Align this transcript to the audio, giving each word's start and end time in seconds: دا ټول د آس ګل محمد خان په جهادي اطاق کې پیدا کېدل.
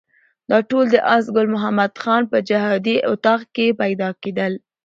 دا 0.49 0.57
ټول 0.69 0.85
د 0.91 0.95
آس 1.15 1.25
ګل 1.35 1.47
محمد 1.55 1.91
خان 2.03 2.21
په 2.31 2.37
جهادي 2.49 2.95
اطاق 3.11 3.41
کې 3.55 3.67
پیدا 3.81 4.09
کېدل. 4.21 4.53